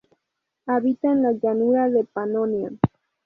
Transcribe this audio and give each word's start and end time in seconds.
Habita 0.65 1.11
en 1.11 1.21
la 1.21 1.31
llanura 1.33 1.87
de 1.87 2.03
Panonia. 2.05 2.71